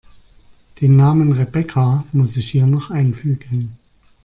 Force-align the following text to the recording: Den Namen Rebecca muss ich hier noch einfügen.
Den 0.79 0.95
Namen 0.95 1.31
Rebecca 1.31 2.03
muss 2.11 2.35
ich 2.35 2.49
hier 2.49 2.65
noch 2.65 2.89
einfügen. 2.89 3.77